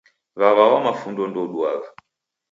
[0.39, 1.89] W'aw'a wa mafundo ndouduagha.